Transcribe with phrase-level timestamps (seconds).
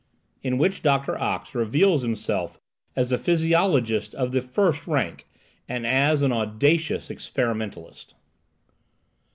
[0.41, 2.57] IN WHICH DOCTOR OX REVEALS HIMSELF
[2.95, 5.27] AS A PHYSIOLOGIST OF THE FIRST RANK,
[5.69, 8.15] AND AS AN AUDACIOUS EXPERIMENTALIST.